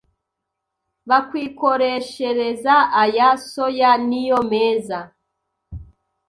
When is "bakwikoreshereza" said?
1.09-2.75